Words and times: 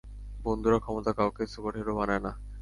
বন্ধুরা, 0.45 0.77
ক্ষমতা 0.79 1.11
কাউকে 1.13 1.43
সুপারহিরো 1.53 1.91
বানায় 1.97 2.21
না। 2.25 2.31